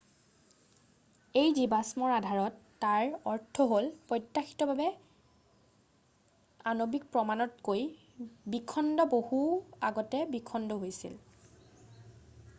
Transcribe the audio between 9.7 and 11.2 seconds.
আগতে বিখণ্ড হৈছিল।""